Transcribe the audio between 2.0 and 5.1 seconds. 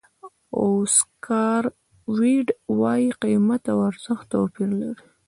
ویلډ وایي قیمت او ارزښت توپیر لري.